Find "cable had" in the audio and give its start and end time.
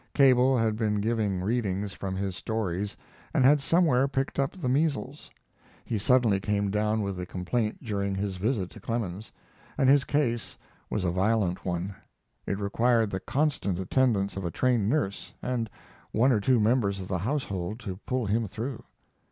0.15-0.77